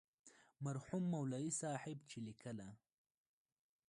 [0.65, 2.67] مرحوم مولوي صاحب چې لیکله.